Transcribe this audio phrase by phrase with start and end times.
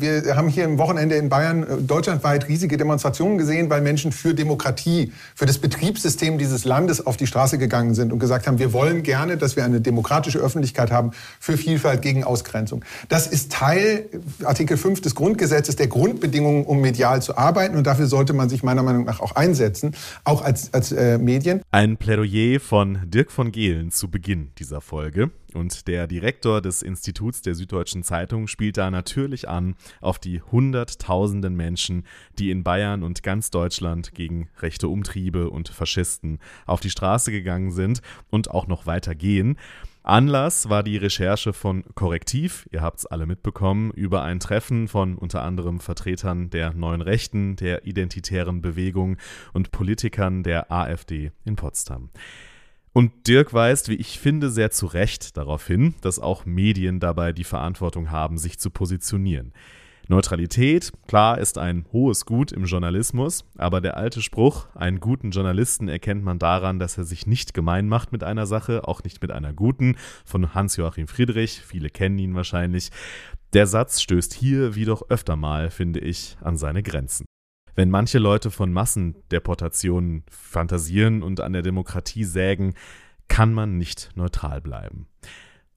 [0.00, 4.34] Wir haben hier im Wochenende in Bayern äh, deutschlandweit riesige Demonstrationen gesehen, weil Menschen für
[4.34, 8.72] Demokratie, für das Betriebssystem dieses Landes auf die Straße gegangen sind und gesagt haben, wir
[8.72, 12.84] wollen gerne, dass wir eine demokratische Öffentlichkeit haben für Vielfalt gegen Ausgrenzung.
[13.08, 14.06] Das ist Teil
[14.44, 18.62] Artikel 5 des Grundgesetzes der Grundbedingungen, um medial zu arbeiten und dafür sollte man sich
[18.62, 21.62] meiner Meinung nach auch einsetzen, auch als, als äh, Medien.
[21.70, 25.30] Ein Plädoyer von Dirk von Gehlen zu Beginn dieser Folge.
[25.54, 31.54] Und der Direktor des Instituts der Süddeutschen Zeitung spielt da natürlich an auf die Hunderttausenden
[31.54, 32.04] Menschen,
[32.38, 37.70] die in Bayern und ganz Deutschland gegen rechte Umtriebe und Faschisten auf die Straße gegangen
[37.70, 39.56] sind und auch noch weiter gehen.
[40.02, 45.16] Anlass war die Recherche von Korrektiv, ihr habt es alle mitbekommen, über ein Treffen von
[45.16, 49.16] unter anderem Vertretern der neuen Rechten, der identitären Bewegung
[49.54, 52.10] und Politikern der AfD in Potsdam.
[52.96, 57.32] Und Dirk weist, wie ich finde, sehr zu Recht darauf hin, dass auch Medien dabei
[57.32, 59.52] die Verantwortung haben, sich zu positionieren.
[60.06, 65.88] Neutralität, klar, ist ein hohes Gut im Journalismus, aber der alte Spruch, einen guten Journalisten
[65.88, 69.32] erkennt man daran, dass er sich nicht gemein macht mit einer Sache, auch nicht mit
[69.32, 72.90] einer guten, von Hans-Joachim Friedrich, viele kennen ihn wahrscheinlich.
[73.54, 77.24] Der Satz stößt hier wie doch öfter mal, finde ich, an seine Grenzen.
[77.74, 82.74] Wenn manche Leute von Massendeportationen fantasieren und an der Demokratie sägen,
[83.28, 85.06] kann man nicht neutral bleiben.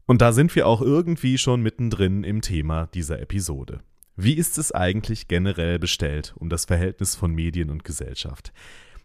[0.06, 3.82] Und da sind wir auch irgendwie schon mittendrin im Thema dieser Episode.
[4.16, 8.54] Wie ist es eigentlich generell bestellt um das Verhältnis von Medien und Gesellschaft?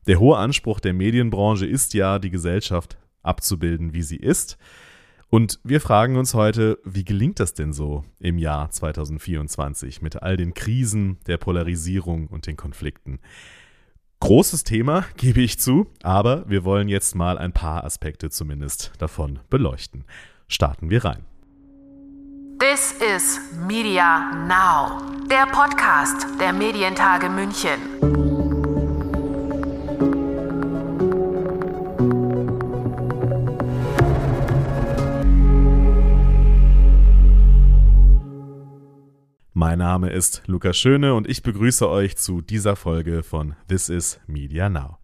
[0.07, 4.59] Der hohe Anspruch der Medienbranche ist ja, die Gesellschaft abzubilden, wie sie ist.
[5.35, 10.37] Und wir fragen uns heute, wie gelingt das denn so im Jahr 2024 mit all
[10.37, 13.19] den Krisen, der Polarisierung und den Konflikten?
[14.21, 19.39] Großes Thema, gebe ich zu, aber wir wollen jetzt mal ein paar Aspekte zumindest davon
[19.49, 20.05] beleuchten.
[20.49, 21.25] Starten wir rein.
[22.59, 28.42] This is Media Now, der Podcast der Medientage München.
[39.65, 44.19] Mein Name ist Lukas Schöne und ich begrüße euch zu dieser Folge von This is
[44.27, 44.99] Media Now.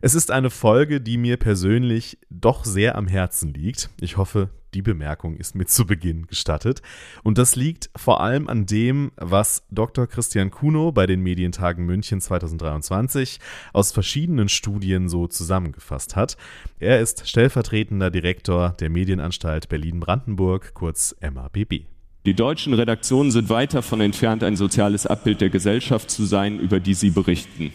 [0.00, 3.90] Es ist eine Folge, die mir persönlich doch sehr am Herzen liegt.
[4.00, 6.80] Ich hoffe, die Bemerkung ist mir zu Beginn gestattet.
[7.24, 10.06] Und das liegt vor allem an dem, was Dr.
[10.06, 13.38] Christian Kuno bei den Medientagen München 2023
[13.74, 16.38] aus verschiedenen Studien so zusammengefasst hat.
[16.78, 21.84] Er ist stellvertretender Direktor der Medienanstalt Berlin-Brandenburg, kurz MABB.
[22.26, 26.78] Die deutschen Redaktionen sind weit davon entfernt, ein soziales Abbild der Gesellschaft zu sein, über
[26.78, 27.72] die sie berichten.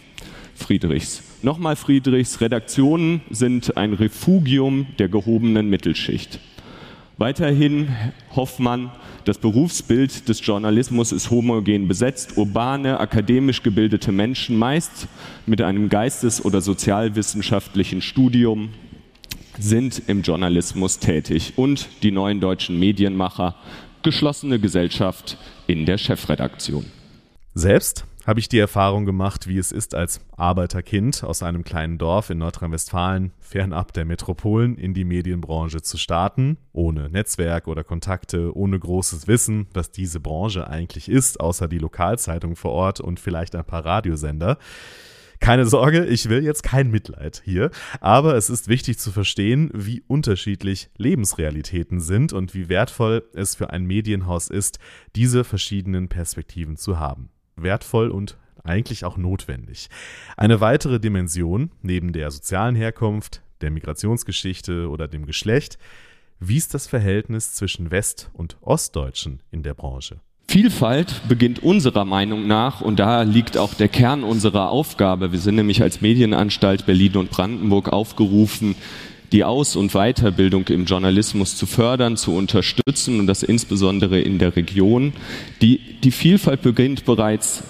[0.53, 1.23] Friedrichs.
[1.41, 6.39] Nochmal Friedrichs, Redaktionen sind ein Refugium der gehobenen Mittelschicht.
[7.17, 7.88] Weiterhin
[8.35, 8.91] Hoffmann,
[9.23, 12.38] das Berufsbild des Journalismus ist homogen besetzt.
[12.38, 15.07] Urbane, akademisch gebildete Menschen, meist
[15.47, 18.69] mit einem geistes- oder sozialwissenschaftlichen Studium,
[19.57, 21.53] sind im Journalismus tätig.
[21.56, 23.56] Und die neuen deutschen Medienmacher
[24.06, 26.86] geschlossene Gesellschaft in der Chefredaktion.
[27.56, 32.30] Selbst habe ich die Erfahrung gemacht, wie es ist, als Arbeiterkind aus einem kleinen Dorf
[32.30, 38.80] in Nordrhein-Westfalen fernab der Metropolen in die Medienbranche zu starten, ohne Netzwerk oder Kontakte, ohne
[38.80, 43.66] großes Wissen, was diese Branche eigentlich ist, außer die Lokalzeitung vor Ort und vielleicht ein
[43.66, 44.58] paar Radiosender.
[45.40, 50.03] Keine Sorge, ich will jetzt kein Mitleid hier, aber es ist wichtig zu verstehen, wie
[50.07, 54.79] unterschiedlich Lebensrealitäten sind und wie wertvoll es für ein Medienhaus ist,
[55.16, 57.29] diese verschiedenen Perspektiven zu haben.
[57.56, 59.90] Wertvoll und eigentlich auch notwendig.
[60.38, 65.78] Eine weitere Dimension, neben der sozialen Herkunft, der Migrationsgeschichte oder dem Geschlecht,
[66.40, 70.19] wie ist das Verhältnis zwischen West- und Ostdeutschen in der Branche?
[70.47, 75.56] Vielfalt beginnt unserer Meinung nach, und da liegt auch der Kern unserer Aufgabe, wir sind
[75.56, 78.75] nämlich als Medienanstalt Berlin und Brandenburg aufgerufen,
[79.31, 84.56] die Aus- und Weiterbildung im Journalismus zu fördern, zu unterstützen und das insbesondere in der
[84.56, 85.13] Region.
[85.61, 87.63] Die, die Vielfalt beginnt bereits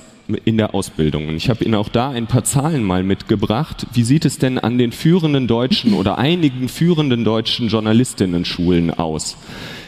[0.44, 1.28] in der Ausbildung.
[1.28, 3.88] Und ich habe Ihnen auch da ein paar Zahlen mal mitgebracht.
[3.94, 9.38] Wie sieht es denn an den führenden deutschen oder einigen führenden deutschen Journalistinnen-Schulen aus?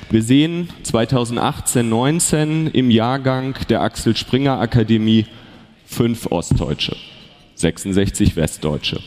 [0.09, 5.25] Wir sehen 2018, 19 im Jahrgang der Axel Springer Akademie
[5.86, 6.95] fünf Ostdeutsche,
[7.56, 9.01] 66 Westdeutsche.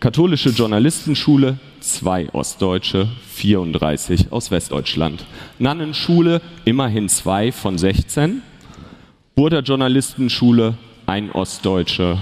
[0.00, 5.26] Katholische Journalistenschule, zwei Ostdeutsche, 34 aus Westdeutschland.
[5.58, 8.40] Nannenschule, immerhin zwei von 16.
[9.34, 12.16] Burda Journalistenschule, ein Ostdeutsche,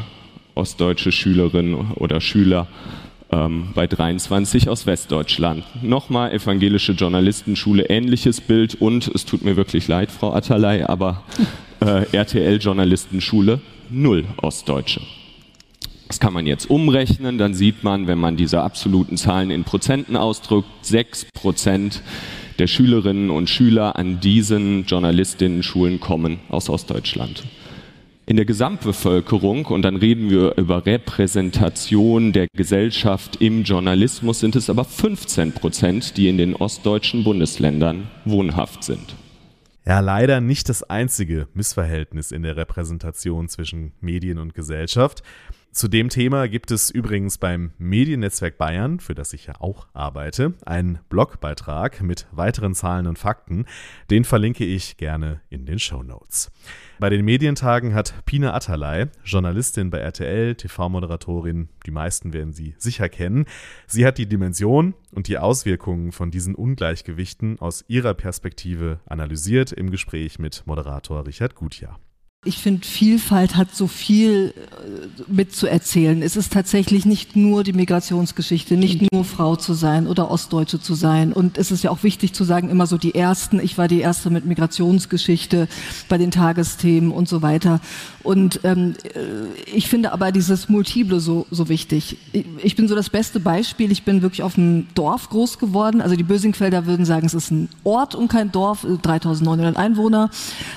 [0.56, 2.66] ostdeutsche Schülerin oder Schüler,
[3.34, 5.64] ähm, bei 23 aus Westdeutschland.
[5.82, 11.22] Nochmal evangelische Journalistenschule, ähnliches Bild und es tut mir wirklich leid, Frau Atterlei, aber
[11.80, 13.60] äh, RTL-Journalistenschule
[13.90, 15.00] null Ostdeutsche.
[16.08, 20.16] Das kann man jetzt umrechnen, dann sieht man, wenn man diese absoluten Zahlen in Prozenten
[20.16, 22.02] ausdrückt, 6 Prozent
[22.58, 27.42] der Schülerinnen und Schüler an diesen Journalistinnen-Schulen kommen aus Ostdeutschland.
[28.26, 34.70] In der Gesamtbevölkerung, und dann reden wir über Repräsentation der Gesellschaft im Journalismus, sind es
[34.70, 39.14] aber 15 Prozent, die in den ostdeutschen Bundesländern wohnhaft sind.
[39.84, 45.22] Ja, leider nicht das einzige Missverhältnis in der Repräsentation zwischen Medien und Gesellschaft.
[45.74, 50.54] Zu dem Thema gibt es übrigens beim Mediennetzwerk Bayern, für das ich ja auch arbeite,
[50.64, 53.66] einen Blogbeitrag mit weiteren Zahlen und Fakten.
[54.08, 56.52] Den verlinke ich gerne in den Show Notes.
[57.00, 63.08] Bei den Medientagen hat Pina Atalay, Journalistin bei RTL, TV-Moderatorin, die meisten werden sie sicher
[63.08, 63.44] kennen,
[63.88, 69.90] sie hat die Dimension und die Auswirkungen von diesen Ungleichgewichten aus ihrer Perspektive analysiert im
[69.90, 71.98] Gespräch mit Moderator Richard Gutjahr.
[72.44, 76.22] Ich finde, Vielfalt hat so viel äh, mitzuerzählen.
[76.22, 80.94] Es ist tatsächlich nicht nur die Migrationsgeschichte, nicht nur Frau zu sein oder Ostdeutsche zu
[80.94, 81.32] sein.
[81.32, 83.60] Und es ist ja auch wichtig zu sagen, immer so die Ersten.
[83.60, 85.68] Ich war die Erste mit Migrationsgeschichte
[86.08, 87.80] bei den Tagesthemen und so weiter.
[88.22, 92.18] Und ähm, äh, ich finde aber dieses Multiple so, so wichtig.
[92.62, 93.90] Ich bin so das beste Beispiel.
[93.90, 96.00] Ich bin wirklich auf einem Dorf groß geworden.
[96.00, 100.30] Also die Bösingfelder würden sagen, es ist ein Ort und kein Dorf, 3900 Einwohner.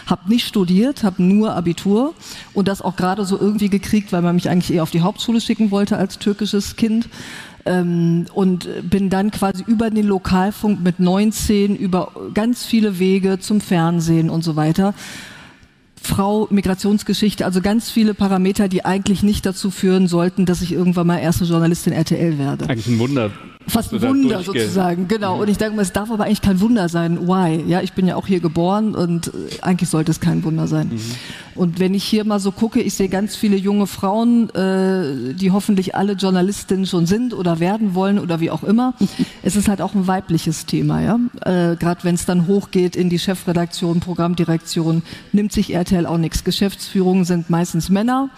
[0.06, 2.14] Hab nicht studiert, habe nur Abitur
[2.54, 5.42] und das auch gerade so irgendwie gekriegt, weil man mich eigentlich eher auf die Hauptschule
[5.42, 7.10] schicken wollte als türkisches Kind
[7.66, 13.62] ähm, und bin dann quasi über den Lokalfunk mit 19 über ganz viele Wege zum
[13.62, 14.94] Fernsehen und so weiter.
[16.08, 21.08] Frau, Migrationsgeschichte, also ganz viele Parameter, die eigentlich nicht dazu führen sollten, dass ich irgendwann
[21.08, 22.70] mal erste Journalistin RTL werde.
[22.70, 23.32] Eigentlich ein Wunder,
[23.68, 25.42] fast ein Wunder sozusagen, genau.
[25.42, 27.28] Und ich denke mal, es darf aber eigentlich kein Wunder sein.
[27.28, 27.64] Why?
[27.68, 29.32] Ja, ich bin ja auch hier geboren und äh,
[29.62, 30.90] eigentlich sollte es kein Wunder sein.
[30.90, 31.02] Mhm.
[31.56, 35.52] Und wenn ich hier mal so gucke, ich sehe ganz viele junge Frauen, äh, die
[35.52, 38.94] hoffentlich alle Journalistinnen schon sind oder werden wollen oder wie auch immer.
[39.44, 41.20] es ist halt auch ein weibliches Thema, ja.
[41.42, 45.02] Äh, Gerade wenn es dann hochgeht in die Chefredaktion, Programmdirektion,
[45.32, 46.44] nimmt sich RTL auch nichts.
[46.44, 48.30] Geschäftsführungen sind meistens Männer.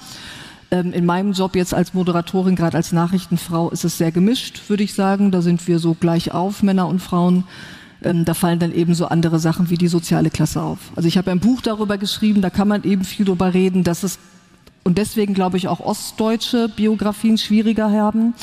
[0.71, 4.83] Ähm, in meinem Job jetzt als Moderatorin, gerade als Nachrichtenfrau, ist es sehr gemischt, würde
[4.83, 5.31] ich sagen.
[5.31, 7.45] Da sind wir so gleich auf, Männer und Frauen.
[8.03, 10.77] Ähm, da fallen dann eben so andere Sachen wie die soziale Klasse auf.
[10.95, 14.03] Also ich habe ein Buch darüber geschrieben, da kann man eben viel darüber reden, dass
[14.03, 14.19] es
[14.83, 18.33] und deswegen glaube ich auch ostdeutsche Biografien schwieriger haben,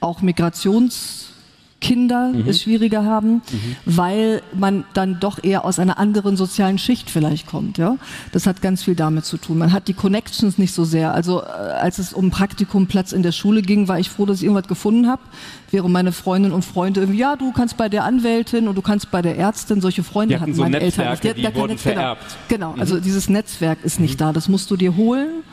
[0.00, 1.30] auch Migrations
[1.80, 2.48] Kinder mhm.
[2.48, 3.76] es schwieriger haben, mhm.
[3.84, 7.78] weil man dann doch eher aus einer anderen sozialen Schicht vielleicht kommt.
[7.78, 7.96] Ja,
[8.32, 9.58] das hat ganz viel damit zu tun.
[9.58, 11.14] Man hat die Connections nicht so sehr.
[11.14, 14.44] Also äh, als es um Praktikumplatz in der Schule ging, war ich froh, dass ich
[14.44, 15.22] irgendwas gefunden habe.
[15.70, 19.10] Während meine Freundinnen und Freunde irgendwie, ja, du kannst bei der Anwältin und du kannst
[19.10, 19.80] bei der Ärztin.
[19.80, 21.42] Solche Freunde die hatten so meine Netzwerke, Eltern.
[21.42, 22.24] Die, die wurden Netz, vererbt.
[22.48, 22.80] Genau, genau.
[22.80, 23.02] also mhm.
[23.02, 24.18] dieses Netzwerk ist nicht mhm.
[24.18, 24.32] da.
[24.32, 25.44] Das musst du dir holen.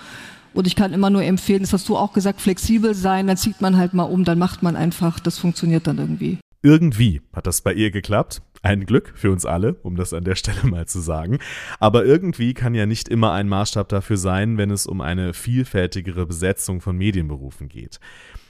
[0.55, 3.59] Und ich kann immer nur empfehlen, das hast du auch gesagt, flexibel sein, dann zieht
[3.59, 6.39] man halt mal um, dann macht man einfach, das funktioniert dann irgendwie.
[6.63, 8.41] Irgendwie hat das bei ihr geklappt.
[8.61, 11.39] Ein Glück für uns alle, um das an der Stelle mal zu sagen.
[11.79, 16.25] Aber irgendwie kann ja nicht immer ein Maßstab dafür sein, wenn es um eine vielfältigere
[16.25, 17.99] Besetzung von Medienberufen geht.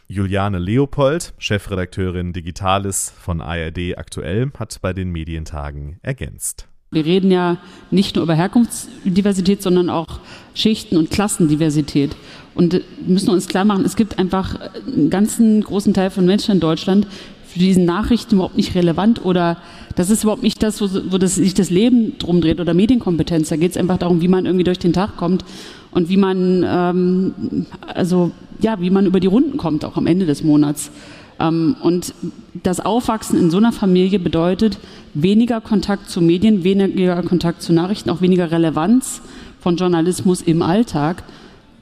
[0.07, 6.67] Juliane Leopold, Chefredakteurin Digitales von ARD aktuell, hat bei den Medientagen ergänzt.
[6.95, 7.57] Wir reden ja
[7.91, 10.07] nicht nur über Herkunftsdiversität, sondern auch
[10.53, 12.15] Schichten- und Klassendiversität.
[12.55, 16.53] Und wir müssen uns klar machen, es gibt einfach einen ganzen großen Teil von Menschen
[16.53, 17.05] in Deutschland,
[17.45, 19.57] für diesen Nachrichten überhaupt nicht relevant oder
[19.95, 23.49] das ist überhaupt nicht das, wo, wo das, sich das Leben drum dreht oder Medienkompetenz.
[23.49, 25.45] Da geht es einfach darum, wie man irgendwie durch den Tag kommt
[25.91, 30.25] und wie man, ähm, also ja, wie man über die Runden kommt, auch am Ende
[30.25, 30.91] des Monats.
[31.39, 32.13] Ähm, und
[32.53, 34.79] das Aufwachsen in so einer Familie bedeutet
[35.13, 39.21] weniger Kontakt zu Medien, weniger Kontakt zu Nachrichten, auch weniger Relevanz
[39.59, 41.23] von Journalismus im Alltag.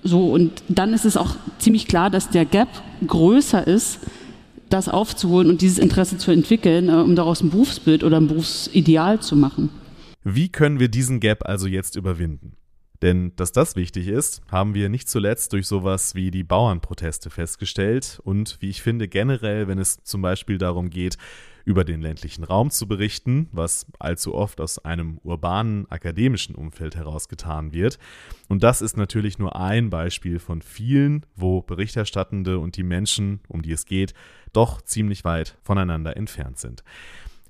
[0.03, 2.69] So, und dann ist es auch ziemlich klar, dass der Gap
[3.05, 3.99] größer ist,
[4.69, 9.19] das aufzuholen und dieses Interesse zu entwickeln, äh, um daraus ein Berufsbild oder ein Berufsideal
[9.19, 9.69] zu machen.
[10.23, 12.53] Wie können wir diesen Gap also jetzt überwinden?
[13.03, 18.21] Denn dass das wichtig ist, haben wir nicht zuletzt durch sowas wie die Bauernproteste festgestellt
[18.23, 21.17] und wie ich finde generell, wenn es zum Beispiel darum geht,
[21.65, 27.73] über den ländlichen Raum zu berichten, was allzu oft aus einem urbanen akademischen Umfeld herausgetan
[27.73, 27.99] wird.
[28.47, 33.63] Und das ist natürlich nur ein Beispiel von vielen, wo Berichterstattende und die Menschen, um
[33.63, 34.13] die es geht,
[34.53, 36.85] doch ziemlich weit voneinander entfernt sind.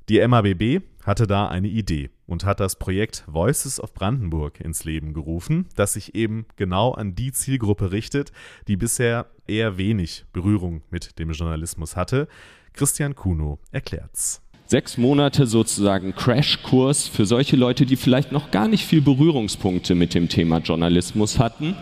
[0.10, 5.13] Die MABB hatte da eine Idee und hat das Projekt Voices of Brandenburg ins Leben
[5.13, 8.33] gerufen, das sich eben genau an die Zielgruppe richtet,
[8.67, 12.27] die bisher eher wenig Berührung mit dem Journalismus hatte.
[12.74, 14.41] Christian Kuno erklärt's.
[14.65, 20.13] Sechs Monate sozusagen Crashkurs für solche Leute, die vielleicht noch gar nicht viel Berührungspunkte mit
[20.13, 21.77] dem Thema Journalismus hatten,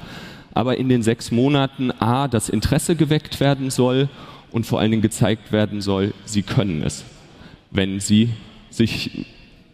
[0.53, 4.09] aber in den sechs Monaten A, das Interesse geweckt werden soll
[4.51, 7.03] und vor allen Dingen gezeigt werden soll, sie können es,
[7.71, 8.29] wenn sie
[8.69, 9.25] sich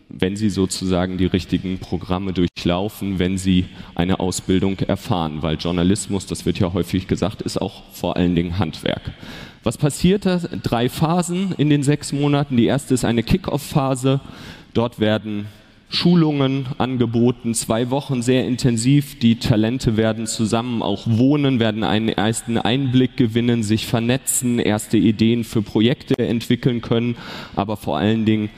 [0.10, 6.46] wenn sie sozusagen die richtigen Programme durchlaufen, wenn sie eine Ausbildung erfahren, weil Journalismus, das
[6.46, 9.02] wird ja häufig gesagt, ist auch vor allen Dingen Handwerk.
[9.64, 10.38] Was passiert da?
[10.64, 12.56] Drei Phasen in den sechs Monaten.
[12.56, 14.22] Die erste ist eine Kick-off-Phase.
[14.74, 15.48] Dort werden
[15.90, 19.20] Schulungen angeboten, zwei Wochen sehr intensiv.
[19.20, 25.46] Die Talente werden zusammen auch wohnen, werden einen ersten Einblick gewinnen, sich vernetzen, erste Ideen
[25.46, 27.16] für Projekte entwickeln können,
[27.56, 28.50] aber vor allen Dingen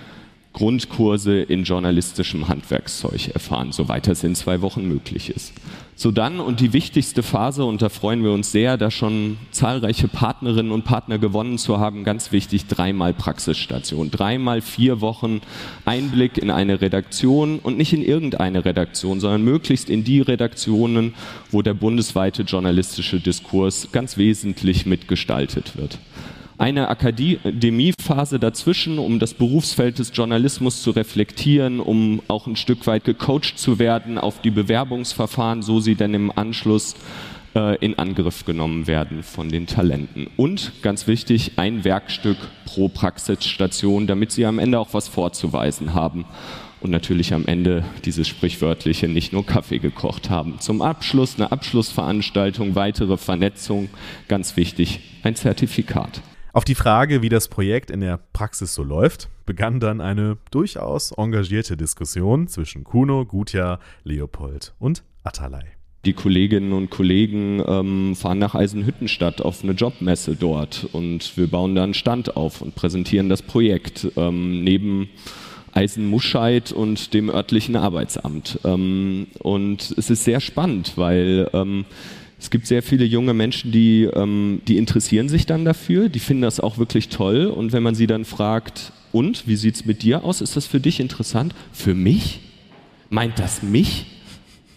[0.54, 5.54] Grundkurse in journalistischem Handwerkszeug erfahren, soweit das in zwei Wochen möglich ist.
[5.96, 10.08] So dann und die wichtigste Phase, und da freuen wir uns sehr, da schon zahlreiche
[10.08, 15.42] Partnerinnen und Partner gewonnen zu haben, ganz wichtig, dreimal Praxisstation, dreimal vier Wochen
[15.86, 21.14] Einblick in eine Redaktion und nicht in irgendeine Redaktion, sondern möglichst in die Redaktionen,
[21.52, 26.00] wo der bundesweite journalistische Diskurs ganz wesentlich mitgestaltet wird
[26.60, 33.06] eine Akademiephase dazwischen, um das Berufsfeld des Journalismus zu reflektieren, um auch ein Stück weit
[33.06, 36.96] gecoacht zu werden auf die Bewerbungsverfahren, so sie dann im Anschluss
[37.56, 40.28] äh, in Angriff genommen werden von den Talenten.
[40.36, 46.26] Und ganz wichtig, ein Werkstück pro Praxisstation, damit sie am Ende auch was vorzuweisen haben
[46.82, 50.60] und natürlich am Ende dieses sprichwörtliche nicht nur Kaffee gekocht haben.
[50.60, 53.90] Zum Abschluss eine Abschlussveranstaltung, weitere Vernetzung,
[54.28, 56.22] ganz wichtig, ein Zertifikat.
[56.52, 61.12] Auf die Frage, wie das Projekt in der Praxis so läuft, begann dann eine durchaus
[61.12, 65.66] engagierte Diskussion zwischen Kuno, Gutjahr, Leopold und Atalay.
[66.06, 71.76] Die Kolleginnen und Kollegen ähm, fahren nach Eisenhüttenstadt auf eine Jobmesse dort und wir bauen
[71.76, 75.10] da einen Stand auf und präsentieren das Projekt ähm, neben
[75.74, 78.60] Eisenmuscheid und dem örtlichen Arbeitsamt.
[78.64, 81.86] Ähm, und es ist sehr spannend, weil ähm,
[82.40, 86.44] es gibt sehr viele junge Menschen, die, ähm, die interessieren sich dann dafür, die finden
[86.44, 87.48] das auch wirklich toll.
[87.48, 90.40] Und wenn man sie dann fragt, und wie sieht es mit dir aus?
[90.40, 91.54] Ist das für dich interessant?
[91.74, 92.40] Für mich?
[93.10, 94.06] Meint das mich?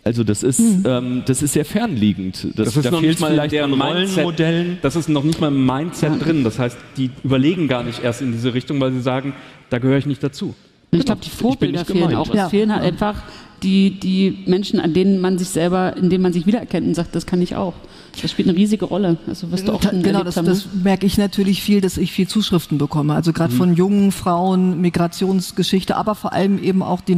[0.04, 0.82] Also das ist, hm.
[0.84, 2.48] ähm, das ist sehr fernliegend.
[2.56, 4.78] Das, das ist da noch nicht mal deren Rollenmodellen.
[4.82, 6.42] Das ist noch nicht mal im Mindset drin.
[6.42, 9.34] Das heißt, die überlegen gar nicht erst in diese Richtung, weil sie sagen,
[9.70, 10.56] da gehöre ich nicht dazu.
[10.94, 12.32] Ich glaube, die Vorbilder fehlen auch.
[12.32, 13.22] Es fehlen halt einfach
[13.62, 17.14] die, die Menschen, an denen man sich selber, in denen man sich wiedererkennt und sagt,
[17.14, 17.74] das kann ich auch.
[18.20, 19.16] Das spielt eine riesige Rolle.
[19.26, 22.76] Also wirst du auch genau, das, das, merke ich natürlich viel, dass ich viel Zuschriften
[22.76, 23.14] bekomme.
[23.14, 23.58] Also gerade mhm.
[23.58, 27.16] von jungen Frauen, Migrationsgeschichte, aber vor allem eben auch die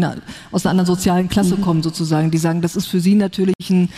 [0.52, 1.62] aus einer anderen sozialen Klasse mhm.
[1.62, 2.30] kommen sozusagen.
[2.30, 3.88] Die sagen, das ist für sie natürlich ein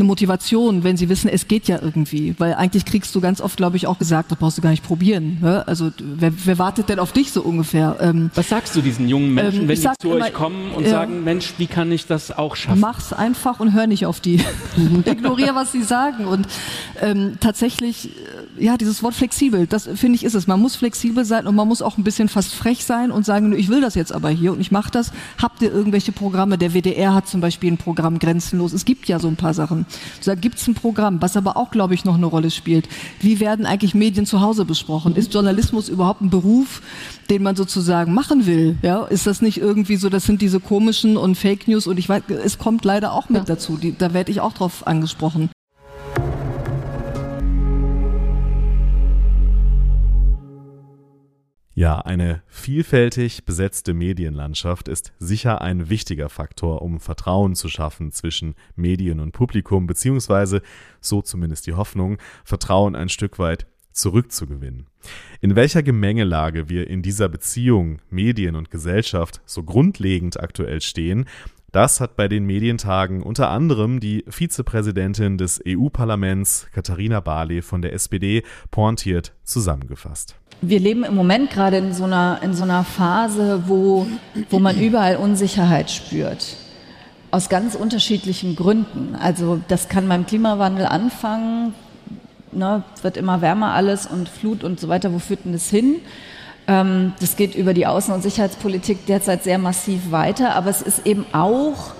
[0.00, 2.34] eine Motivation, wenn sie wissen, es geht ja irgendwie.
[2.38, 4.82] Weil eigentlich kriegst du ganz oft, glaube ich, auch gesagt, das brauchst du gar nicht
[4.82, 5.38] probieren.
[5.40, 5.66] Ne?
[5.68, 7.96] Also wer, wer, wartet denn auf dich so ungefähr?
[8.00, 10.84] Ähm, Was sagst du diesen jungen Menschen, ähm, wenn die zu immer, euch kommen und
[10.84, 12.80] äh, sagen, Mensch, wie kann ich das auch schaffen?
[12.80, 14.40] Mach's einfach und hör nicht auf die.
[15.04, 16.24] Ignoriere, was sie sagen.
[16.24, 16.46] Und
[17.00, 18.10] ähm, tatsächlich,
[18.58, 20.46] äh, ja, dieses Wort flexibel, das finde ich ist es.
[20.46, 23.52] Man muss flexibel sein und man muss auch ein bisschen fast frech sein und sagen,
[23.52, 25.12] ich will das jetzt aber hier und ich mache das.
[25.40, 26.56] Habt ihr irgendwelche Programme?
[26.56, 28.72] Der WDR hat zum Beispiel ein Programm Grenzenlos.
[28.72, 29.84] Es gibt ja so ein paar Sachen.
[30.24, 32.88] Da gibt es ein Programm, was aber auch, glaube ich, noch eine Rolle spielt.
[33.20, 35.16] Wie werden eigentlich Medien zu Hause besprochen?
[35.16, 36.82] Ist Journalismus überhaupt ein Beruf,
[37.28, 38.76] den man sozusagen machen will?
[38.82, 42.08] Ja, ist das nicht irgendwie so, das sind diese komischen und Fake News und ich
[42.08, 43.54] weiß, es kommt leider auch mit ja.
[43.54, 43.76] dazu.
[43.76, 45.50] Die, da werde ich auch drauf angesprochen.
[51.80, 58.54] Ja, eine vielfältig besetzte Medienlandschaft ist sicher ein wichtiger Faktor, um Vertrauen zu schaffen zwischen
[58.76, 60.60] Medien und Publikum, beziehungsweise,
[61.00, 64.88] so zumindest die Hoffnung, Vertrauen ein Stück weit zurückzugewinnen.
[65.40, 71.24] In welcher Gemengelage wir in dieser Beziehung Medien und Gesellschaft so grundlegend aktuell stehen,
[71.72, 77.94] das hat bei den Medientagen unter anderem die Vizepräsidentin des EU-Parlaments Katharina Barley von der
[77.94, 83.64] SPD pointiert zusammengefasst wir leben im Moment gerade in so einer, in so einer Phase,
[83.66, 84.06] wo,
[84.50, 86.56] wo man überall Unsicherheit spürt.
[87.30, 89.16] Aus ganz unterschiedlichen Gründen.
[89.18, 91.74] Also das kann beim Klimawandel anfangen,
[92.52, 95.12] ne, wird immer wärmer alles und Flut und so weiter.
[95.12, 95.96] Wo führt denn das hin?
[96.66, 101.06] Ähm, das geht über die Außen- und Sicherheitspolitik derzeit sehr massiv weiter, aber es ist
[101.06, 101.92] eben auch,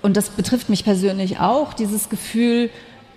[0.00, 2.70] und das betrifft mich persönlich auch, dieses Gefühl,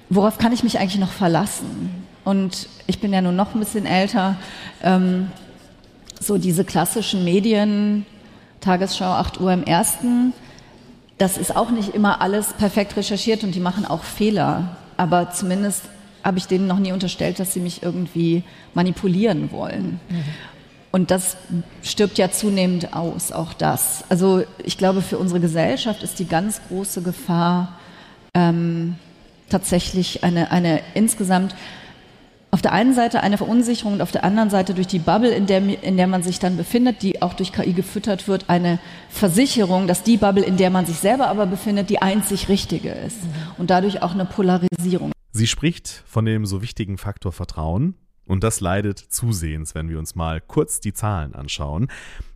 [0.09, 2.02] worauf kann ich mich eigentlich noch verlassen?
[2.23, 4.35] Und ich bin ja nun noch ein bisschen älter.
[4.81, 5.31] Ähm,
[6.19, 8.05] so diese klassischen Medien,
[8.61, 10.33] Tagesschau 8 Uhr im ersten,
[11.17, 14.77] das ist auch nicht immer alles perfekt recherchiert und die machen auch Fehler.
[14.97, 15.83] Aber zumindest
[16.23, 19.99] habe ich denen noch nie unterstellt, dass sie mich irgendwie manipulieren wollen.
[20.09, 20.23] Mhm.
[20.91, 21.37] Und das
[21.81, 24.03] stirbt ja zunehmend aus, auch das.
[24.09, 27.79] Also ich glaube, für unsere Gesellschaft ist die ganz große Gefahr
[28.35, 28.95] ähm,
[29.49, 31.55] tatsächlich eine, eine insgesamt
[32.53, 35.47] auf der einen Seite eine Verunsicherung und auf der anderen Seite durch die Bubble, in
[35.47, 38.77] der, in der man sich dann befindet, die auch durch KI gefüttert wird, eine
[39.09, 43.17] Versicherung, dass die Bubble, in der man sich selber aber befindet, die einzig richtige ist.
[43.57, 45.11] Und dadurch auch eine Polarisierung.
[45.31, 47.95] Sie spricht von dem so wichtigen Faktor Vertrauen.
[48.27, 51.87] Und das leidet zusehends, wenn wir uns mal kurz die Zahlen anschauen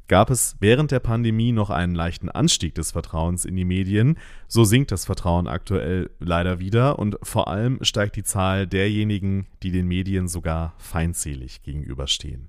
[0.07, 4.17] gab es während der Pandemie noch einen leichten Anstieg des Vertrauens in die Medien.
[4.47, 9.71] So sinkt das Vertrauen aktuell leider wieder und vor allem steigt die Zahl derjenigen, die
[9.71, 12.47] den Medien sogar feindselig gegenüberstehen.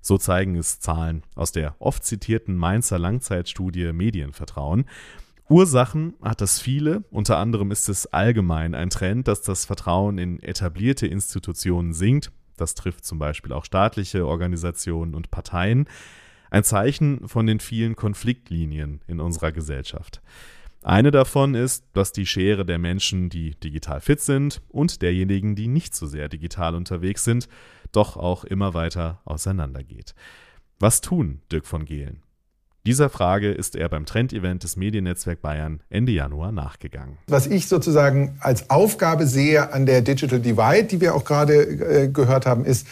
[0.00, 4.84] So zeigen es Zahlen aus der oft zitierten Mainzer Langzeitstudie Medienvertrauen.
[5.48, 10.42] Ursachen hat das viele, unter anderem ist es allgemein ein Trend, dass das Vertrauen in
[10.42, 12.32] etablierte Institutionen sinkt.
[12.56, 15.86] Das trifft zum Beispiel auch staatliche Organisationen und Parteien.
[16.52, 20.20] Ein Zeichen von den vielen Konfliktlinien in unserer Gesellschaft.
[20.82, 25.66] Eine davon ist, dass die Schere der Menschen, die digital fit sind, und derjenigen, die
[25.66, 27.48] nicht so sehr digital unterwegs sind,
[27.90, 30.14] doch auch immer weiter auseinandergeht.
[30.78, 32.20] Was tun, Dirk von Gehlen?
[32.84, 37.16] Dieser Frage ist er beim Trendevent des Mediennetzwerk Bayern Ende Januar nachgegangen.
[37.28, 42.08] Was ich sozusagen als Aufgabe sehe an der Digital Divide, die wir auch gerade äh,
[42.08, 42.86] gehört haben, ist,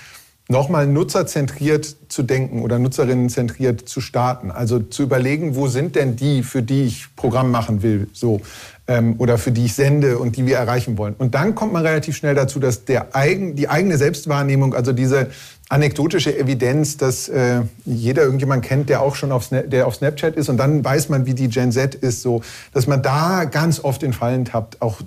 [0.51, 4.51] nochmal nutzerzentriert zu denken oder nutzerinnenzentriert zu starten.
[4.51, 8.41] Also zu überlegen, wo sind denn die, für die ich Programm machen will, so
[8.89, 11.15] ähm, oder für die ich sende und die wir erreichen wollen.
[11.15, 15.29] Und dann kommt man relativ schnell dazu, dass der eigen, die eigene Selbstwahrnehmung, also diese
[15.71, 20.35] anekdotische Evidenz, dass äh, jeder irgendjemand kennt, der auch schon auf, Snap, der auf Snapchat
[20.35, 23.83] ist und dann weiß man, wie die Gen Z ist, so, dass man da ganz
[23.83, 25.01] oft in Fallen tappt, auch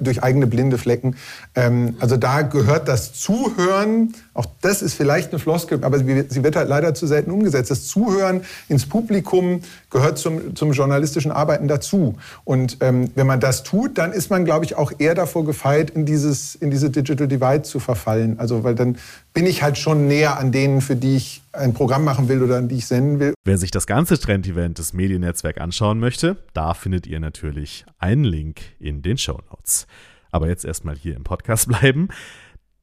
[0.00, 1.16] durch eigene blinde Flecken.
[1.54, 6.56] Ähm, also da gehört das Zuhören, auch das ist vielleicht eine Floskel, aber sie wird
[6.56, 7.70] halt leider zu selten umgesetzt.
[7.70, 12.14] Das Zuhören ins Publikum gehört zum, zum journalistischen Arbeiten dazu.
[12.44, 15.90] Und ähm, wenn man das tut, dann ist man, glaube ich, auch eher davor gefeit,
[15.90, 18.38] in, dieses, in diese Digital Divide zu verfallen.
[18.38, 18.96] Also weil dann
[19.36, 22.56] bin ich halt schon näher an denen, für die ich ein Programm machen will oder
[22.56, 23.34] an die ich senden will.
[23.44, 28.62] Wer sich das ganze Trend-Event des Mediennetzwerk anschauen möchte, da findet ihr natürlich einen Link
[28.80, 29.86] in den Show Notes.
[30.30, 32.08] Aber jetzt erstmal hier im Podcast bleiben.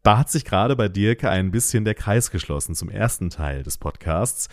[0.04, 3.80] Da hat sich gerade bei Dirk ein bisschen der Kreis geschlossen zum ersten Teil des
[3.80, 4.48] Podcasts.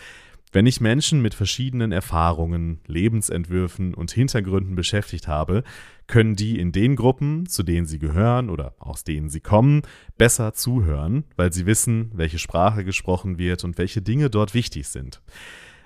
[0.53, 5.63] Wenn ich Menschen mit verschiedenen Erfahrungen, Lebensentwürfen und Hintergründen beschäftigt habe,
[6.07, 9.83] können die in den Gruppen, zu denen sie gehören oder aus denen sie kommen,
[10.17, 15.21] besser zuhören, weil sie wissen, welche Sprache gesprochen wird und welche Dinge dort wichtig sind.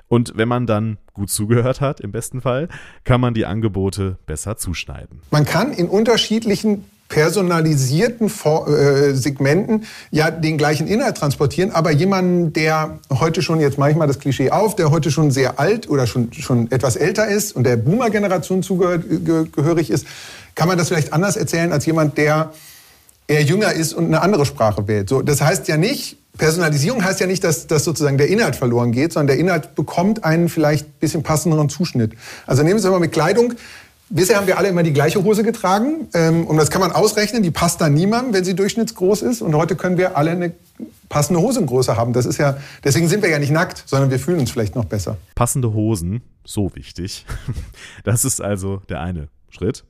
[0.07, 2.67] Und wenn man dann gut zugehört hat, im besten Fall,
[3.03, 5.21] kann man die Angebote besser zuschneiden.
[5.31, 12.99] Man kann in unterschiedlichen personalisierten äh, Segmenten ja den gleichen Inhalt transportieren, aber jemanden, der
[13.11, 16.07] heute schon, jetzt mache ich mal das Klischee auf, der heute schon sehr alt oder
[16.07, 20.07] schon, schon etwas älter ist und der Boomer-Generation zugehörig ist,
[20.55, 22.51] kann man das vielleicht anders erzählen als jemand, der
[23.27, 25.09] eher jünger ist und eine andere Sprache wählt.
[25.09, 28.91] So, das heißt ja nicht, Personalisierung heißt ja nicht, dass, dass sozusagen der Inhalt verloren
[28.91, 32.13] geht, sondern der Inhalt bekommt einen vielleicht ein bisschen passenderen Zuschnitt.
[32.45, 33.53] Also nehmen Sie mal mit Kleidung.
[34.09, 37.41] Bisher haben wir alle immer die gleiche Hose getragen ähm, und das kann man ausrechnen,
[37.41, 40.51] die passt dann niemandem, wenn sie durchschnittsgroß ist und heute können wir alle eine
[41.09, 42.13] passende Hosengröße haben.
[42.13, 44.85] Das ist ja, deswegen sind wir ja nicht nackt, sondern wir fühlen uns vielleicht noch
[44.85, 45.17] besser.
[45.33, 47.25] Passende Hosen, so wichtig.
[48.03, 49.83] Das ist also der eine Schritt.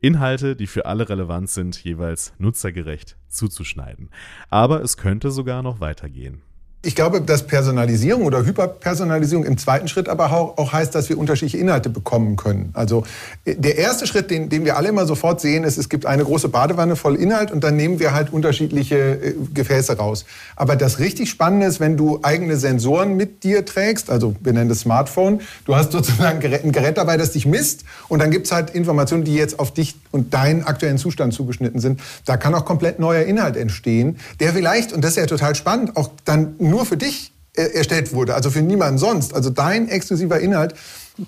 [0.00, 4.10] Inhalte, die für alle relevant sind, jeweils nutzergerecht zuzuschneiden.
[4.50, 6.42] Aber es könnte sogar noch weitergehen.
[6.86, 11.58] Ich glaube, dass Personalisierung oder Hyperpersonalisierung im zweiten Schritt aber auch heißt, dass wir unterschiedliche
[11.58, 12.70] Inhalte bekommen können.
[12.74, 13.02] Also
[13.44, 16.22] äh, der erste Schritt, den, den wir alle immer sofort sehen, ist, es gibt eine
[16.22, 20.26] große Badewanne voll Inhalt und dann nehmen wir halt unterschiedliche äh, Gefäße raus.
[20.54, 24.68] Aber das richtig Spannende ist, wenn du eigene Sensoren mit dir trägst, also wir nennen
[24.68, 28.52] das Smartphone, du hast sozusagen ein Gerät dabei, das dich misst und dann gibt es
[28.52, 31.98] halt Informationen, die jetzt auf dich und deinen aktuellen Zustand zugeschnitten sind.
[32.26, 35.96] Da kann auch komplett neuer Inhalt entstehen, der vielleicht, und das ist ja total spannend,
[35.96, 39.32] auch dann nur nur für dich erstellt wurde, also für niemanden sonst.
[39.34, 40.74] Also dein exklusiver Inhalt,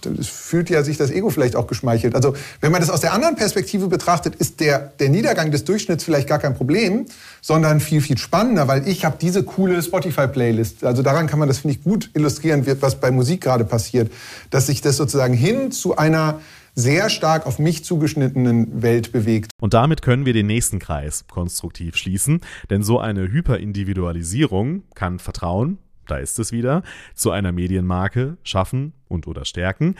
[0.03, 2.15] das fühlt ja sich das Ego vielleicht auch geschmeichelt.
[2.15, 6.05] Also wenn man das aus der anderen Perspektive betrachtet, ist der, der Niedergang des Durchschnitts
[6.05, 7.07] vielleicht gar kein Problem,
[7.41, 10.85] sondern viel, viel spannender, weil ich habe diese coole Spotify-Playlist.
[10.85, 14.13] Also daran kann man das, finde ich, gut illustrieren, was bei Musik gerade passiert,
[14.51, 16.41] dass sich das sozusagen hin zu einer
[16.79, 19.51] sehr stark auf mich zugeschnittenen Welt bewegt.
[19.61, 25.79] Und damit können wir den nächsten Kreis konstruktiv schließen, denn so eine Hyperindividualisierung kann Vertrauen,
[26.07, 29.97] da ist es wieder, zu einer Medienmarke schaffen und oder stärken,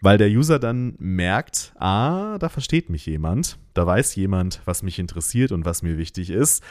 [0.00, 4.98] weil der User dann merkt, ah, da versteht mich jemand, da weiß jemand, was mich
[4.98, 6.62] interessiert und was mir wichtig ist.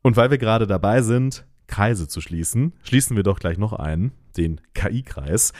[0.00, 4.12] Und weil wir gerade dabei sind, Kreise zu schließen, schließen wir doch gleich noch einen,
[4.38, 5.52] den KI-Kreis.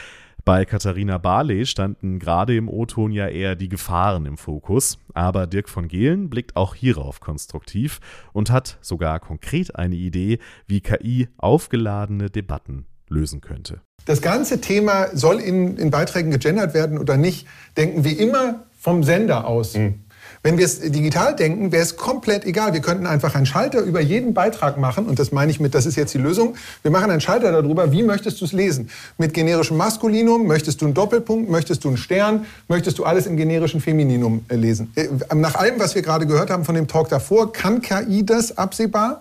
[0.49, 5.69] Bei Katharina Barley standen gerade im O-Ton ja eher die Gefahren im Fokus, aber Dirk
[5.69, 8.01] von Gehlen blickt auch hierauf konstruktiv
[8.33, 13.83] und hat sogar konkret eine Idee, wie KI aufgeladene Debatten lösen könnte.
[14.07, 19.03] Das ganze Thema soll in, in Beiträgen gegendert werden oder nicht, denken wir immer vom
[19.03, 19.77] Sender aus.
[19.77, 20.01] Mhm.
[20.43, 22.73] Wenn wir es digital denken, wäre es komplett egal.
[22.73, 25.07] Wir könnten einfach einen Schalter über jeden Beitrag machen.
[25.07, 26.55] Und das meine ich mit, das ist jetzt die Lösung.
[26.83, 28.91] Wir machen einen Schalter darüber, wie möchtest du es lesen?
[29.19, 33.37] Mit generischem Maskulinum, möchtest du einen Doppelpunkt, möchtest du einen Stern, möchtest du alles im
[33.37, 34.93] generischen Femininum äh, lesen?
[34.95, 38.57] Äh, nach allem, was wir gerade gehört haben von dem Talk davor, kann KI das
[38.57, 39.21] absehbar?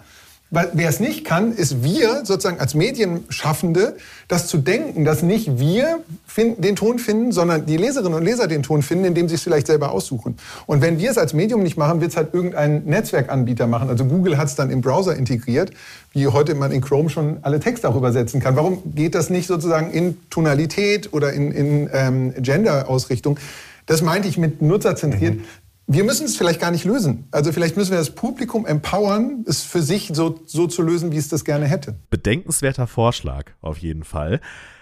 [0.49, 3.97] Weil wer es nicht kann, ist wir sozusagen als Medienschaffende,
[4.29, 5.99] das zu denken, dass nicht wir
[6.37, 9.67] den Ton finden, sondern die Leserinnen und Leser den Ton finden, indem sie es vielleicht
[9.67, 10.37] selber aussuchen.
[10.65, 13.89] Und wenn wir es als Medium nicht machen, wird es halt irgendein Netzwerkanbieter machen.
[13.89, 15.71] Also Google hat es dann im Browser integriert,
[16.13, 18.55] wie heute man in Chrome schon alle Texte auch übersetzen kann.
[18.55, 23.37] Warum geht das nicht sozusagen in Tonalität oder in, in ähm, Gender-Ausrichtung?
[23.85, 25.35] Das meinte ich mit nutzerzentriert.
[25.35, 25.43] Mhm
[25.87, 27.27] wir müssen es vielleicht gar nicht lösen.
[27.31, 31.17] Also vielleicht müssen wir das Publikum empowern, es für sich so, so zu lösen, wie
[31.17, 31.97] es das gerne hätte.
[32.09, 34.41] Bedenkenswerter Vorschlag, auf jeden Fall.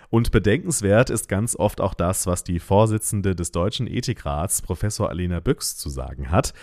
[0.10, 5.40] Und bedenkenswert ist ganz oft auch das, was die Vorsitzende des Deutschen Ethikrats, Professor Alena
[5.40, 6.54] Büchs, zu sagen hat.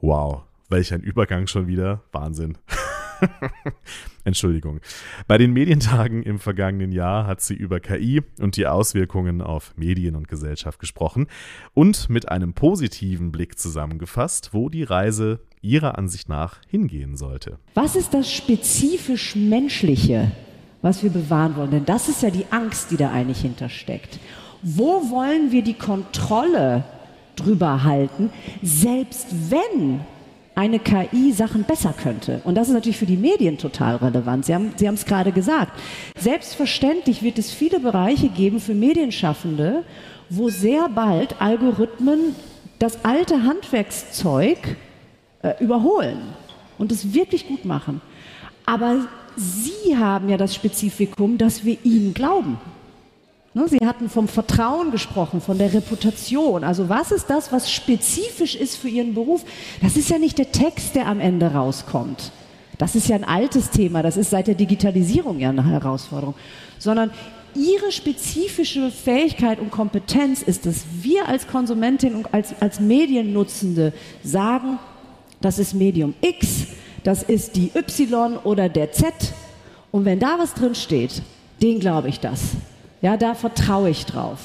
[0.00, 2.02] Wow, welch ein Übergang schon wieder.
[2.12, 2.58] Wahnsinn.
[4.24, 4.80] Entschuldigung.
[5.26, 10.16] Bei den Medientagen im vergangenen Jahr hat sie über KI und die Auswirkungen auf Medien
[10.16, 11.26] und Gesellschaft gesprochen
[11.74, 17.58] und mit einem positiven Blick zusammengefasst, wo die Reise ihrer Ansicht nach hingehen sollte.
[17.74, 20.32] Was ist das spezifisch Menschliche,
[20.82, 21.70] was wir bewahren wollen?
[21.70, 24.18] Denn das ist ja die Angst, die da eigentlich hintersteckt.
[24.62, 26.84] Wo wollen wir die Kontrolle
[27.36, 28.30] drüber halten,
[28.62, 30.00] selbst wenn
[30.56, 32.40] eine KI Sachen besser könnte.
[32.44, 34.46] Und das ist natürlich für die Medien total relevant.
[34.46, 35.78] Sie haben Sie haben es gerade gesagt.
[36.18, 39.84] Selbstverständlich wird es viele Bereiche geben für Medienschaffende,
[40.30, 42.34] wo sehr bald Algorithmen
[42.78, 44.58] das alte Handwerkszeug
[45.42, 46.22] äh, überholen
[46.78, 48.00] und es wirklich gut machen.
[48.64, 52.58] Aber Sie haben ja das Spezifikum, dass wir ihnen glauben.
[53.56, 56.62] Ne, Sie hatten vom Vertrauen gesprochen, von der Reputation.
[56.62, 59.46] Also was ist das, was spezifisch ist für Ihren Beruf?
[59.80, 62.32] Das ist ja nicht der Text, der am Ende rauskommt.
[62.76, 64.02] Das ist ja ein altes Thema.
[64.02, 66.34] Das ist seit der Digitalisierung ja eine Herausforderung.
[66.78, 67.10] Sondern
[67.54, 74.78] Ihre spezifische Fähigkeit und Kompetenz ist es, wir als Konsumentin und als, als Mediennutzende sagen,
[75.40, 76.66] das ist Medium X,
[77.04, 79.14] das ist die Y oder der Z.
[79.92, 81.22] Und wenn da was drin steht,
[81.62, 82.50] den glaube ich das.
[83.02, 84.38] Ja, da vertraue ich drauf.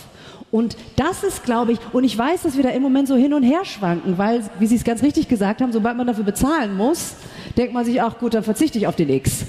[0.52, 3.34] Und das ist, glaube ich, und ich weiß, dass wir da im Moment so hin
[3.34, 6.76] und her schwanken, weil, wie Sie es ganz richtig gesagt haben, sobald man dafür bezahlen
[6.76, 7.16] muss,
[7.58, 9.46] denkt man sich, ach gut, dann verzichte ich auf den X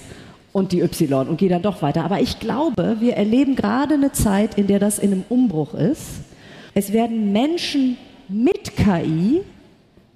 [0.53, 2.05] und die Y und gehe dann doch weiter.
[2.05, 6.07] Aber ich glaube, wir erleben gerade eine Zeit, in der das in einem Umbruch ist.
[6.75, 7.97] Es werden Menschen
[8.29, 9.43] mit KI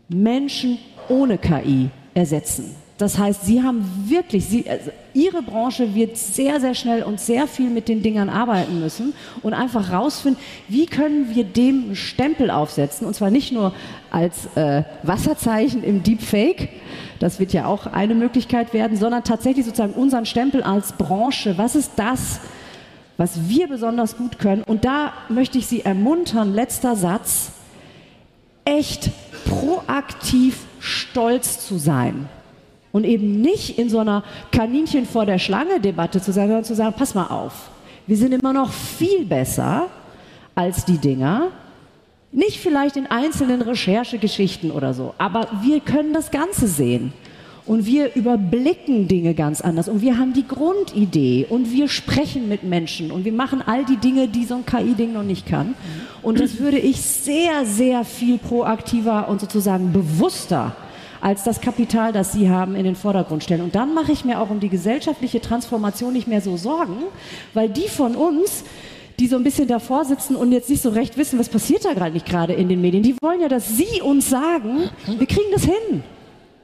[0.09, 2.77] Menschen ohne KI ersetzen.
[2.99, 7.47] Das heißt, Sie haben wirklich, Sie, also Ihre Branche wird sehr, sehr schnell und sehr
[7.47, 13.07] viel mit den Dingern arbeiten müssen und einfach rausfinden, wie können wir dem Stempel aufsetzen
[13.07, 13.75] und zwar nicht nur
[14.11, 16.71] als äh, Wasserzeichen im Deepfake,
[17.19, 21.59] das wird ja auch eine Möglichkeit werden, sondern tatsächlich sozusagen unseren Stempel als Branche.
[21.59, 22.41] Was ist das,
[23.19, 24.63] was wir besonders gut können?
[24.63, 27.53] Und da möchte ich Sie ermuntern, letzter Satz,
[28.65, 29.11] echt
[29.45, 32.29] proaktiv stolz zu sein
[32.97, 36.75] und eben nicht in so einer Kaninchen vor der Schlange Debatte zu sein, sondern zu
[36.75, 37.69] sagen, pass mal auf,
[38.07, 39.89] wir sind immer noch viel besser
[40.55, 41.49] als die Dinger.
[42.33, 47.13] Nicht vielleicht in einzelnen Recherchegeschichten oder so, aber wir können das Ganze sehen.
[47.67, 49.89] Und wir überblicken Dinge ganz anders.
[49.89, 51.47] Und wir haben die Grundidee.
[51.49, 53.11] Und wir sprechen mit Menschen.
[53.11, 55.75] Und wir machen all die Dinge, die so ein KI-Ding noch nicht kann.
[56.23, 60.77] Und das würde ich sehr, sehr viel proaktiver und sozusagen bewusster
[61.21, 63.63] als das Kapital, das sie haben, in den Vordergrund stellen.
[63.63, 66.97] Und dann mache ich mir auch um die gesellschaftliche Transformation nicht mehr so Sorgen,
[67.55, 68.65] weil die von uns,
[69.19, 71.95] die so ein bisschen davor sitzen und jetzt nicht so recht wissen, was passiert da
[71.95, 75.51] gerade nicht gerade in den Medien, die wollen ja, dass sie uns sagen, wir kriegen
[75.53, 76.03] das hin.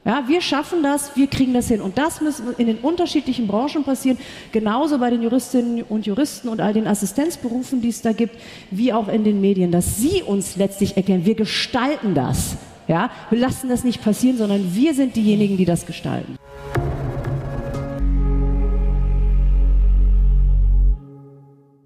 [0.05, 1.81] Ja, wir schaffen das, wir kriegen das hin.
[1.81, 4.19] Und das muss in den unterschiedlichen Branchen passieren,
[4.51, 8.37] genauso bei den Juristinnen und Juristen und all den Assistenzberufen, die es da gibt,
[8.73, 12.57] wie auch in den Medien, dass sie uns letztlich erklären, wir gestalten das.
[12.89, 16.37] Ja, wir lassen das nicht passieren, sondern wir sind diejenigen, die das gestalten.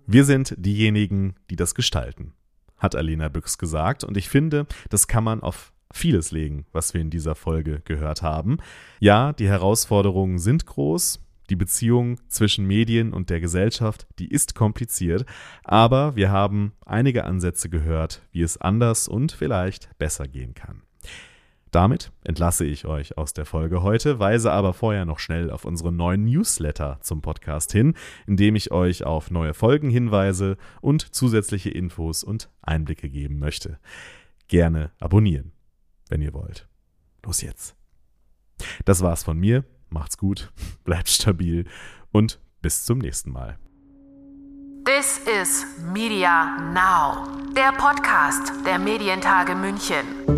[0.06, 2.32] Wir sind diejenigen, die das gestalten,
[2.78, 4.04] hat Alena Büchs gesagt.
[4.04, 8.22] Und ich finde, das kann man auf vieles legen, was wir in dieser Folge gehört
[8.22, 8.58] haben.
[9.00, 11.20] Ja, die Herausforderungen sind groß.
[11.50, 15.24] Die Beziehung zwischen Medien und der Gesellschaft, die ist kompliziert,
[15.62, 20.82] aber wir haben einige Ansätze gehört, wie es anders und vielleicht besser gehen kann.
[21.76, 25.94] Damit entlasse ich euch aus der Folge heute, weise aber vorher noch schnell auf unseren
[25.94, 27.92] neuen Newsletter zum Podcast hin,
[28.26, 33.78] in dem ich euch auf neue Folgen hinweise und zusätzliche Infos und Einblicke geben möchte.
[34.48, 35.52] Gerne abonnieren,
[36.08, 36.66] wenn ihr wollt.
[37.22, 37.76] Los jetzt.
[38.86, 39.62] Das war's von mir.
[39.90, 40.50] Macht's gut,
[40.84, 41.66] bleibt stabil
[42.10, 43.58] und bis zum nächsten Mal.
[44.86, 50.35] This is Media Now, der Podcast der Medientage München.